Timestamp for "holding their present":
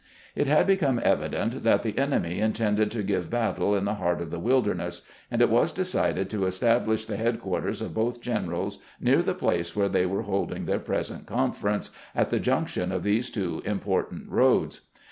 10.23-11.27